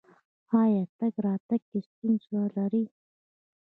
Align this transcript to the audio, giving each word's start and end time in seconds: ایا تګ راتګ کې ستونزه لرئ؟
ایا 0.61 0.83
تګ 0.99 1.13
راتګ 1.25 1.61
کې 1.69 1.79
ستونزه 1.87 2.41
لرئ؟ 2.55 2.85